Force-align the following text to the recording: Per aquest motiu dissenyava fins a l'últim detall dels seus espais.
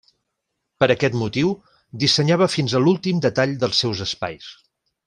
Per 0.83 0.87
aquest 0.93 1.17
motiu 1.19 1.51
dissenyava 2.05 2.49
fins 2.55 2.75
a 2.81 2.85
l'últim 2.87 3.23
detall 3.29 3.57
dels 3.67 3.85
seus 3.87 4.07
espais. 4.09 4.53